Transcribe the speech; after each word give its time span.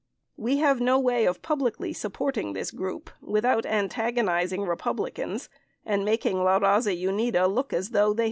We 0.35 0.57
have 0.57 0.81
no 0.81 0.97
way 0.99 1.25
of 1.25 1.43
publicly 1.43 1.93
supporting 1.93 2.53
this 2.53 2.71
group 2.71 3.11
without 3.21 3.67
antagonizing 3.67 4.63
Republicans 4.63 5.47
and 5.85 6.03
making 6.03 6.43
La 6.43 6.57
Raza 6.59 6.99
Unida 6.99 7.45
look 7.47 7.71
as 7.71 7.89
though 7.91 7.99
they 7.99 8.05
had 8.05 8.07
sold 8.07 8.17
out. 8.19 8.19